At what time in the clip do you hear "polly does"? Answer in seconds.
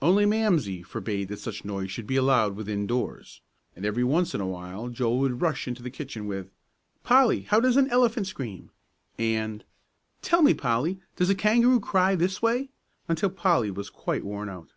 10.54-11.28